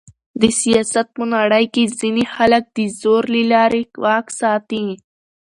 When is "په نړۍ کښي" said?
1.15-1.83